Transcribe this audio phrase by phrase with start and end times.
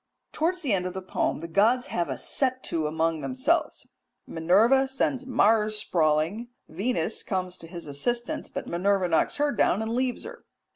[0.31, 3.85] Towards the end of the poem the gods have a set to among themselves.
[4.25, 9.93] Minerva sends Mars sprawling, Venus comes to his assistance, but Minerva knocks her down and
[9.93, 10.43] leaves her.